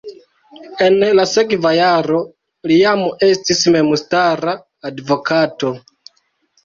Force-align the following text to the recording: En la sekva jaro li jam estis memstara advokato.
En 0.85 0.95
la 1.17 1.25
sekva 1.31 1.73
jaro 1.81 2.21
li 2.71 2.79
jam 2.79 3.03
estis 3.29 3.61
memstara 3.79 4.57
advokato. 4.93 5.73